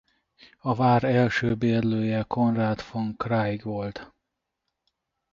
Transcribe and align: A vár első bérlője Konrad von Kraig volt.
A 0.57 0.75
vár 0.75 1.03
első 1.03 1.55
bérlője 1.55 2.23
Konrad 2.23 2.79
von 2.91 3.15
Kraig 3.17 3.63
volt. 3.63 4.13